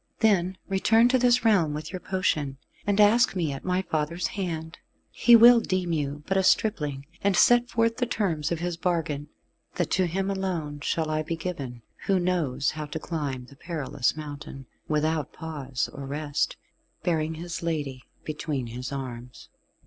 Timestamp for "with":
1.75-1.93